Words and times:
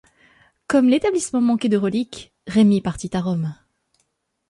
Comme 0.65 0.89
l'établissement 0.89 1.41
manquait 1.41 1.69
de 1.69 1.77
relique, 1.77 2.33
Remi 2.47 2.81
partit 2.81 3.11
à 3.15 3.21
Rome. 3.21 3.53